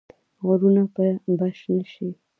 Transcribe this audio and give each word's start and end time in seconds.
غرونه 0.45 0.81
به 1.37 1.47
شنه 1.59 1.83
شي؟ 1.93 2.07